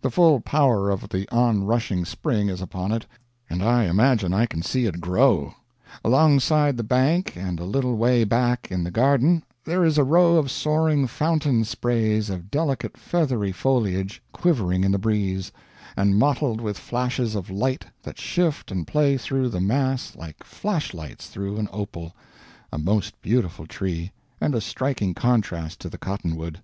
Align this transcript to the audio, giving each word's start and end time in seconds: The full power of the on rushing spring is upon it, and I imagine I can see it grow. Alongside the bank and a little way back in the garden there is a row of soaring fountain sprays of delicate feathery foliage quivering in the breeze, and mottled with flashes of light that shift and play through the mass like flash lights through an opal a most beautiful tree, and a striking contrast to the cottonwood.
The 0.00 0.10
full 0.10 0.40
power 0.40 0.88
of 0.88 1.10
the 1.10 1.28
on 1.28 1.64
rushing 1.64 2.06
spring 2.06 2.48
is 2.48 2.62
upon 2.62 2.92
it, 2.92 3.04
and 3.50 3.62
I 3.62 3.84
imagine 3.84 4.32
I 4.32 4.46
can 4.46 4.62
see 4.62 4.86
it 4.86 5.02
grow. 5.02 5.54
Alongside 6.02 6.78
the 6.78 6.82
bank 6.82 7.36
and 7.36 7.60
a 7.60 7.64
little 7.66 7.94
way 7.94 8.24
back 8.24 8.68
in 8.70 8.84
the 8.84 8.90
garden 8.90 9.42
there 9.66 9.84
is 9.84 9.98
a 9.98 10.02
row 10.02 10.36
of 10.38 10.50
soaring 10.50 11.06
fountain 11.06 11.62
sprays 11.62 12.30
of 12.30 12.50
delicate 12.50 12.96
feathery 12.96 13.52
foliage 13.52 14.22
quivering 14.32 14.82
in 14.82 14.92
the 14.92 14.98
breeze, 14.98 15.52
and 15.94 16.18
mottled 16.18 16.62
with 16.62 16.78
flashes 16.78 17.34
of 17.34 17.50
light 17.50 17.84
that 18.02 18.18
shift 18.18 18.70
and 18.72 18.86
play 18.86 19.18
through 19.18 19.50
the 19.50 19.60
mass 19.60 20.16
like 20.16 20.42
flash 20.42 20.94
lights 20.94 21.26
through 21.26 21.58
an 21.58 21.68
opal 21.70 22.14
a 22.72 22.78
most 22.78 23.20
beautiful 23.20 23.66
tree, 23.66 24.10
and 24.40 24.54
a 24.54 24.60
striking 24.62 25.12
contrast 25.12 25.80
to 25.80 25.90
the 25.90 25.98
cottonwood. 25.98 26.62